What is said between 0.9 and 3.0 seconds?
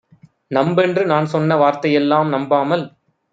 நான்சொன்ன வார்த்தையெல்லாம் நம்பாமல்